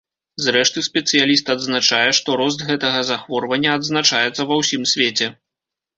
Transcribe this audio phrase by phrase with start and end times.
[0.43, 5.27] Зрэшты, спецыяліст адзначае, што рост гэтага захворвання адзначаецца ва ўсім свеце.